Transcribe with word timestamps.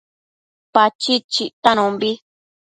Pachid 0.73 1.21
chictanombi 1.33 2.11